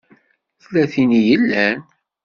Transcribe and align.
Tella 0.61 0.83
tin 0.91 1.11
i 1.19 1.21
yellan? 1.27 1.79